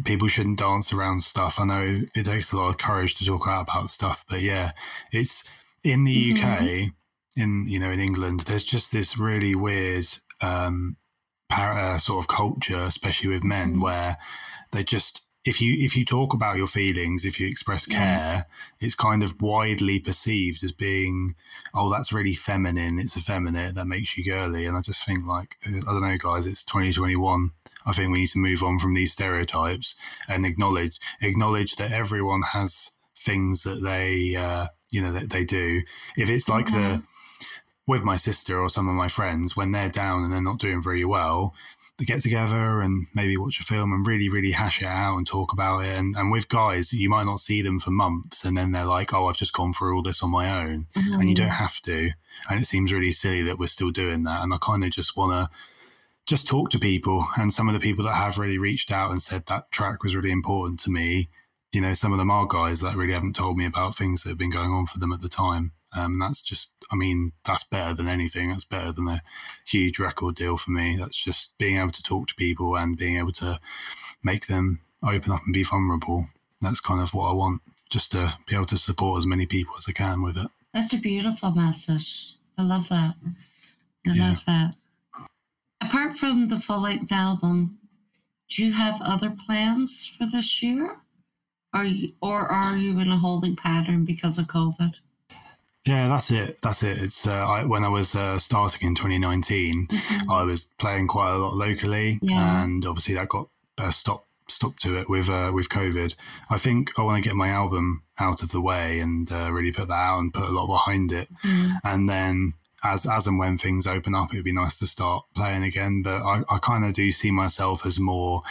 [0.04, 1.58] people shouldn't dance around stuff.
[1.58, 4.72] I know it takes a lot of courage to talk out about stuff, but yeah,
[5.12, 5.44] it's
[5.82, 6.46] in the mm-hmm.
[6.46, 6.92] UK,
[7.36, 8.40] in you know, in England.
[8.40, 10.06] There's just this really weird
[10.40, 10.96] um,
[11.48, 13.82] para, uh, sort of culture, especially with men, mm-hmm.
[13.82, 14.18] where
[14.72, 18.42] they just if you if you talk about your feelings, if you express care, yeah.
[18.78, 21.34] it's kind of widely perceived as being,
[21.74, 22.98] oh, that's really feminine.
[22.98, 23.74] It's effeminate.
[23.74, 24.66] That makes you girly.
[24.66, 26.46] And I just think, like, I don't know, guys.
[26.46, 27.52] It's 2021.
[27.86, 29.94] I think we need to move on from these stereotypes
[30.28, 35.80] and acknowledge acknowledge that everyone has things that they uh, you know that they do.
[36.18, 36.96] If it's like mm-hmm.
[36.96, 37.02] the
[37.86, 40.82] with my sister or some of my friends when they're down and they're not doing
[40.82, 41.54] very well
[42.04, 45.52] get together and maybe watch a film and really, really hash it out and talk
[45.52, 45.96] about it.
[45.96, 49.12] And, and with guys, you might not see them for months and then they're like,
[49.12, 50.86] oh, I've just gone through all this on my own.
[50.96, 51.20] Mm-hmm.
[51.20, 52.10] And you don't have to.
[52.48, 54.42] And it seems really silly that we're still doing that.
[54.42, 55.56] And I kind of just want to
[56.26, 57.26] just talk to people.
[57.36, 60.16] And some of the people that have really reached out and said that track was
[60.16, 61.28] really important to me,
[61.72, 64.30] you know, some of them are guys that really haven't told me about things that
[64.30, 65.72] have been going on for them at the time.
[65.92, 68.50] Um, that's just, I mean, that's better than anything.
[68.50, 69.22] That's better than a
[69.66, 70.96] huge record deal for me.
[70.96, 73.58] That's just being able to talk to people and being able to
[74.22, 76.26] make them open up and be vulnerable.
[76.60, 79.74] That's kind of what I want, just to be able to support as many people
[79.78, 80.48] as I can with it.
[80.74, 82.34] That's a beautiful message.
[82.56, 83.14] I love that.
[84.06, 84.28] I yeah.
[84.28, 84.74] love that.
[85.80, 87.78] Apart from the full length album,
[88.50, 90.96] do you have other plans for this year?
[91.72, 94.92] Are you, or are you in a holding pattern because of COVID?
[95.86, 96.60] Yeah, that's it.
[96.60, 96.98] That's it.
[96.98, 100.30] It's uh, I, when I was uh, starting in 2019, mm-hmm.
[100.30, 102.62] I was playing quite a lot locally, yeah.
[102.62, 106.14] and obviously that got uh, stopped stopped to it with uh, with COVID.
[106.50, 109.72] I think I want to get my album out of the way and uh, really
[109.72, 111.76] put that out and put a lot behind it, mm.
[111.82, 112.52] and then
[112.82, 116.02] as as and when things open up, it'd be nice to start playing again.
[116.02, 118.42] But I, I kind of do see myself as more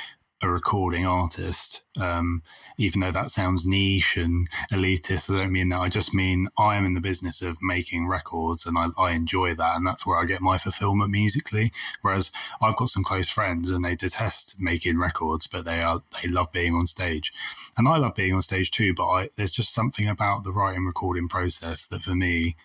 [0.42, 2.42] a recording artist, um,
[2.78, 5.34] even though that sounds niche and elitist.
[5.34, 5.80] I don't mean that.
[5.80, 9.54] I just mean I am in the business of making records and I, I, enjoy
[9.56, 9.76] that.
[9.76, 11.74] And that's where I get my fulfillment musically.
[12.02, 12.32] Whereas
[12.62, 16.52] I've got some close friends and they detest making records, but they are, they love
[16.54, 17.34] being on stage.
[17.78, 20.86] And I love being on stage too, but I, there's just something about the writing
[20.86, 22.56] recording process that for me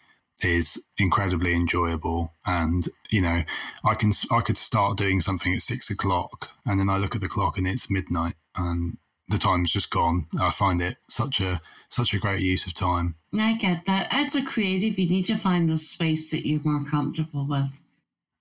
[0.44, 2.32] is incredibly enjoyable.
[2.46, 3.44] And you know
[3.84, 7.20] i can i could start doing something at six o'clock and then i look at
[7.20, 10.26] the clock and it's midnight and the time's just gone.
[10.38, 13.14] I find it such a such a great use of time.
[13.32, 14.08] I get that.
[14.10, 17.70] As a creative you need to find the space that you're more comfortable with.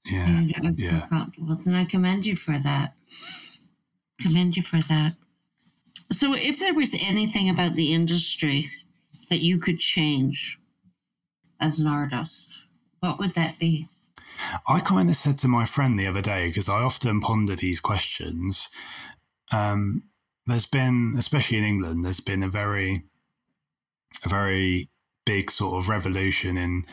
[0.06, 0.42] Yeah
[0.76, 1.08] yeah.
[1.08, 2.96] comfortable with and i commend you for that.
[4.22, 5.14] Commend you for that.
[6.12, 8.70] So if there was anything about the industry
[9.30, 10.60] that you could change
[11.64, 12.46] as an artist,
[13.00, 13.88] what would that be?
[14.68, 17.80] I kind of said to my friend the other day, because I often ponder these
[17.80, 18.68] questions.
[19.52, 20.04] Um,
[20.46, 23.04] there's been, especially in England, there's been a very,
[24.26, 24.90] a very
[25.26, 26.86] big sort of revolution in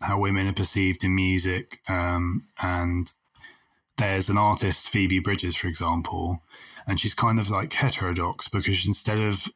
[0.00, 1.80] how women are perceived in music.
[1.86, 3.12] Um, and
[3.98, 6.42] there's an artist, Phoebe Bridgers, for example,
[6.86, 9.48] and she's kind of like heterodox because instead of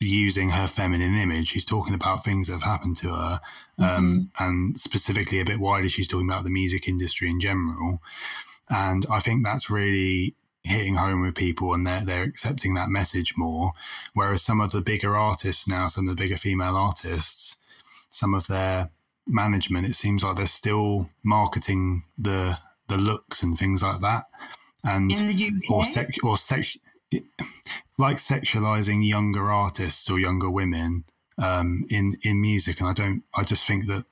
[0.00, 1.48] using her feminine image.
[1.48, 3.40] She's talking about things that have happened to her,
[3.78, 4.44] um, mm-hmm.
[4.44, 8.00] and specifically a bit wider, she's talking about the music industry in general.
[8.70, 13.36] And I think that's really hitting home with people, and they're they're accepting that message
[13.36, 13.72] more.
[14.14, 17.56] Whereas some of the bigger artists now, some of the bigger female artists,
[18.10, 18.90] some of their
[19.26, 24.26] management, it seems like they're still marketing the the looks and things like that,
[24.84, 25.10] and
[25.68, 26.38] or sex or
[27.98, 31.04] like sexualizing younger artists or younger women
[31.38, 33.22] um, in in music, and I don't.
[33.34, 34.04] I just think that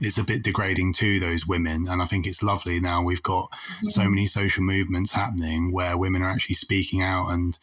[0.00, 3.50] it's a bit degrading to those women, and I think it's lovely now we've got
[3.50, 3.88] mm-hmm.
[3.88, 7.58] so many social movements happening where women are actually speaking out, and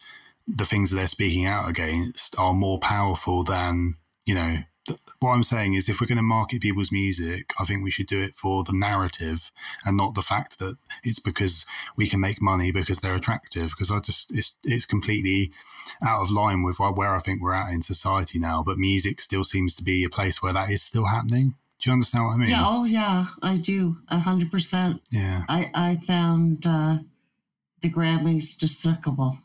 [0.46, 4.58] the things that they're speaking out against are more powerful than you know
[5.20, 8.06] what I'm saying is, if we're going to market people's music, I think we should
[8.06, 9.50] do it for the narrative
[9.84, 11.66] and not the fact that it's because
[11.96, 13.70] we can make money because they're attractive.
[13.70, 15.52] Because I just it's it's completely
[16.02, 18.62] out of line with where I think we're at in society now.
[18.62, 21.54] But music still seems to be a place where that is still happening.
[21.80, 22.50] Do you understand what I mean?
[22.50, 22.64] Yeah.
[22.66, 23.26] Oh, yeah.
[23.40, 23.96] I do.
[24.08, 25.00] A hundred percent.
[25.10, 25.44] Yeah.
[25.48, 26.98] I I found uh,
[27.82, 29.38] the Grammys despicable.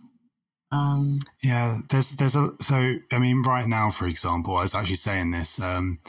[0.73, 4.95] Um, yeah, there's there's a so I mean right now, for example, I was actually
[4.95, 5.59] saying this.
[5.59, 5.99] Um,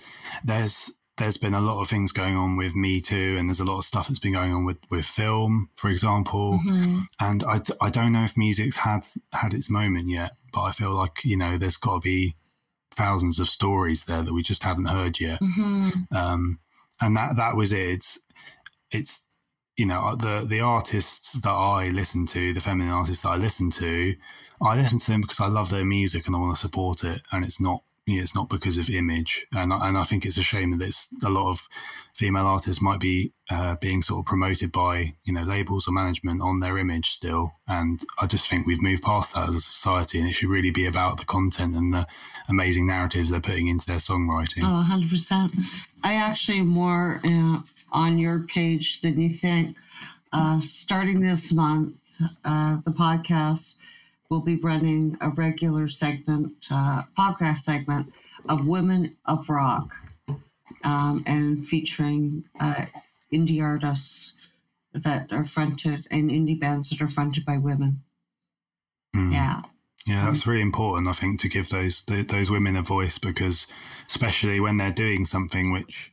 [0.43, 3.65] there's there's been a lot of things going on with Me Too, and there's a
[3.65, 6.59] lot of stuff that's been going on with with film, for example.
[6.67, 7.01] Mm-hmm.
[7.21, 10.93] And I, I don't know if music's had had its moment yet, but I feel
[10.93, 12.37] like you know there's got to be
[12.91, 15.41] thousands of stories there that we just haven't heard yet.
[15.41, 16.17] Mm-hmm.
[16.17, 16.59] Um,
[17.03, 17.91] and that that was it.
[17.91, 18.19] It's
[18.91, 19.21] it's
[19.77, 23.71] you know the the artists that I listen to, the feminine artists that I listen
[23.73, 24.15] to,
[24.63, 27.23] I listen to them because I love their music and I want to support it,
[27.33, 29.47] and it's not you know, it's not because of image.
[29.55, 31.61] And I, and I think it's a shame that it's a lot of
[32.15, 36.43] female artists might be uh, being sort of promoted by you know labels or management
[36.43, 37.53] on their image still.
[37.67, 40.71] And I just think we've moved past that as a society, and it should really
[40.71, 42.07] be about the content and the
[42.49, 44.63] amazing narratives they're putting into their songwriting.
[44.63, 45.53] Oh, 100 percent.
[46.03, 47.61] I actually more uh,
[47.95, 49.77] on your page than you think.
[50.33, 51.97] Uh, starting this month,
[52.45, 53.77] uh, the podcast
[54.35, 58.13] we'll be running a regular segment, uh, podcast segment
[58.49, 59.95] of Women of Rock,
[60.83, 62.87] um, and featuring uh,
[63.33, 64.33] indie artists
[64.93, 68.03] that are fronted and indie bands that are fronted by women.
[69.15, 69.33] Mm.
[69.33, 69.63] Yeah.
[70.07, 71.09] Yeah, that's really important.
[71.09, 73.67] I think to give those those women a voice because,
[74.07, 76.13] especially when they're doing something which,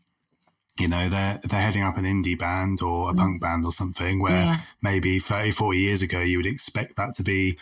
[0.80, 3.18] you know, they're they're heading up an indie band or a mm.
[3.18, 4.62] punk band or something where yeah.
[4.82, 7.58] maybe 30, 40 years ago you would expect that to be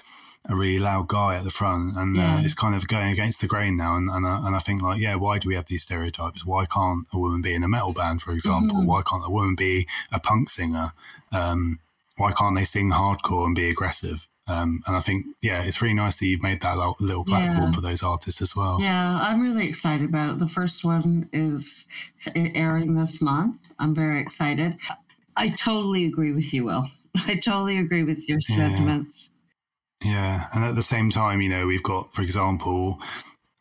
[0.48, 2.36] a really loud guy at the front, and uh, yeah.
[2.38, 3.98] uh, it's kind of going against the grain now.
[3.98, 6.46] And and, uh, and I think like, yeah, why do we have these stereotypes?
[6.46, 8.78] Why can't a woman be in a metal band, for example?
[8.78, 8.88] Mm-hmm.
[8.88, 10.94] Why can't a woman be a punk singer?
[11.32, 11.80] Um,
[12.16, 14.28] why can't they sing hardcore and be aggressive?
[14.50, 17.72] Um, and I think, yeah, it's really nice that you've made that little platform yeah.
[17.72, 18.82] for those artists as well.
[18.82, 20.40] Yeah, I'm really excited about it.
[20.40, 21.86] The first one is
[22.36, 23.74] airing this month.
[23.78, 24.76] I'm very excited.
[25.38, 26.90] I totally agree with you, Will.
[27.28, 29.30] I totally agree with your sentiments.
[30.04, 33.00] Yeah, and at the same time, you know, we've got, for example,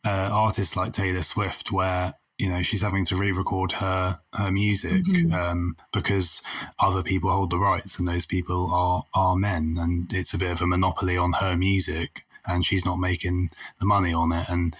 [0.05, 5.03] uh, artists like Taylor Swift, where you know she's having to re-record her her music
[5.03, 5.33] mm-hmm.
[5.33, 6.41] um, because
[6.79, 10.51] other people hold the rights, and those people are are men, and it's a bit
[10.51, 14.75] of a monopoly on her music, and she's not making the money on it, and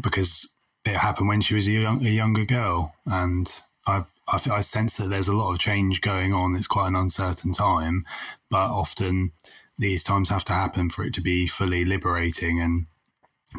[0.00, 0.54] because
[0.84, 3.52] it happened when she was a, young, a younger girl, and
[3.86, 6.54] I, I I sense that there's a lot of change going on.
[6.54, 8.04] It's quite an uncertain time,
[8.50, 9.32] but often
[9.78, 12.86] these times have to happen for it to be fully liberating and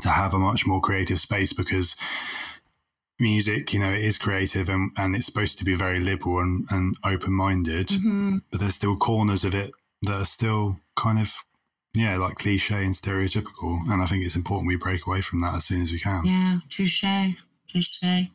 [0.03, 1.95] to have a much more creative space because
[3.19, 6.65] music, you know, it is creative and, and it's supposed to be very liberal and,
[6.69, 8.37] and open minded, mm-hmm.
[8.51, 9.71] but there's still corners of it
[10.03, 11.33] that are still kind of,
[11.93, 13.81] yeah, like cliche and stereotypical.
[13.91, 16.23] And I think it's important we break away from that as soon as we can.
[16.23, 17.03] Yeah, touche,
[17.71, 18.29] touche.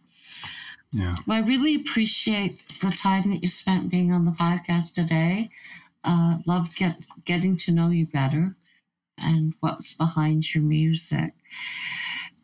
[0.92, 1.14] Yeah.
[1.26, 5.50] Well, I really appreciate the time that you spent being on the podcast today
[6.04, 8.54] uh, loved get, getting to know you better
[9.18, 11.32] and what's behind your music.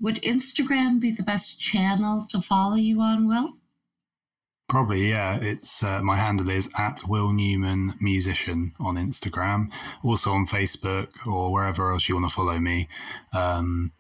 [0.01, 3.55] Would Instagram be the best channel to follow you on, Will?
[4.69, 5.37] Probably, yeah.
[5.37, 9.71] It's uh, my handle is at Will Newman Musician on Instagram,
[10.05, 12.89] also on Facebook or wherever else you want to follow me.
[13.33, 13.93] Um,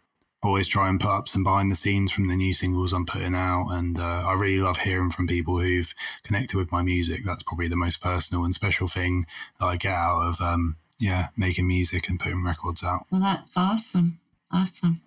[0.43, 3.35] always try and put up some behind the scenes from the new singles I'm putting
[3.35, 3.71] out.
[3.71, 5.93] And uh, I really love hearing from people who've
[6.23, 7.23] connected with my music.
[7.27, 9.27] That's probably the most personal and special thing
[9.59, 13.07] that I get out of, um, yeah, making music and putting records out.
[13.11, 14.21] Well, that's awesome.
[14.53, 15.03] Awesome.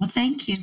[0.00, 0.56] Well, thank you.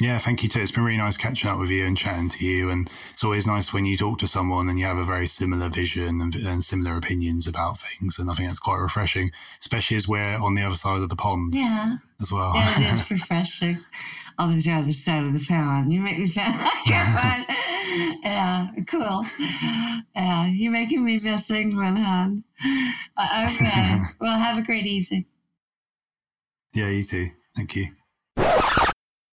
[0.00, 0.60] Yeah, thank you too.
[0.60, 2.70] It's been really nice catching up with you and chatting to you.
[2.70, 5.68] And it's always nice when you talk to someone and you have a very similar
[5.68, 8.18] vision and, and similar opinions about things.
[8.18, 11.16] And I think that's quite refreshing, especially as we're on the other side of the
[11.16, 11.54] pond.
[11.54, 11.98] Yeah.
[12.18, 12.54] As well.
[12.54, 13.84] Yeah, it is refreshing
[14.38, 15.92] on the other side of the pond.
[15.92, 17.44] You make me sound like yeah.
[18.22, 19.26] yeah, cool.
[20.16, 22.44] Yeah, you're making me miss England, hon.
[23.18, 24.00] Okay.
[24.18, 25.26] well, have a great evening.
[26.72, 27.30] Yeah, you too.
[27.56, 27.88] Thank you.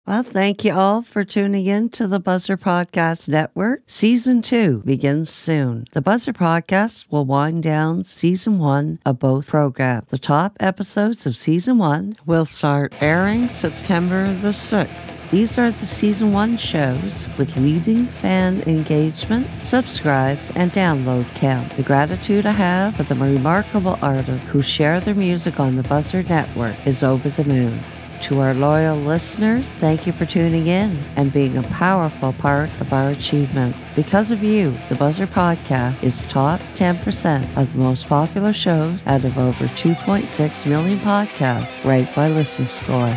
[0.06, 3.82] Well, thank you all for tuning in to the Buzzr Podcast Network.
[3.86, 5.84] Season two begins soon.
[5.92, 10.06] The Buzzr Podcast will wind down season one of both programs.
[10.08, 14.90] The top episodes of season one will start airing September the 6th.
[15.30, 21.70] These are the season one shows with leading fan engagement, subscribes, and download count.
[21.74, 26.28] The gratitude I have for the remarkable artists who share their music on the Buzzr
[26.28, 27.80] Network is over the moon.
[28.22, 32.92] To our loyal listeners, thank you for tuning in and being a powerful part of
[32.92, 33.74] our achievement.
[33.96, 39.24] Because of you, the Buzzr Podcast is top 10% of the most popular shows out
[39.24, 43.14] of over 2.6 million podcasts ranked by Listen Score.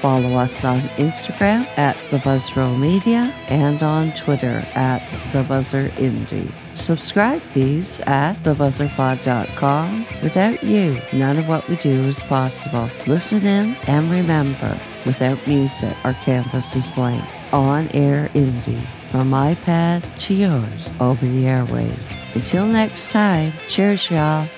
[0.00, 6.50] Follow us on Instagram at The Buzzroll Media and on Twitter at The Buzzr Indie.
[6.74, 10.06] Subscribe fees at thebuzzrpod.com.
[10.22, 12.88] Without you, none of what we do is possible.
[13.06, 17.24] Listen in and remember, without music, our campus is blank.
[17.52, 22.10] On air indie, from iPad to yours over the airways.
[22.34, 24.48] Until next time, cheers, y'all.